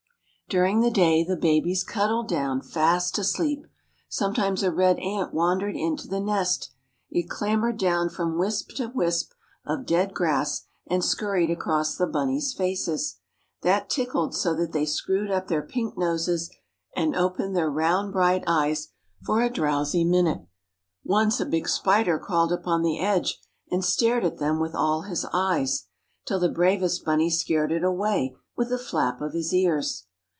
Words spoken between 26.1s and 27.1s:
till the bravest